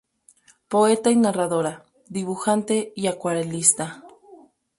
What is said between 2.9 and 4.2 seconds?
y acuarelista.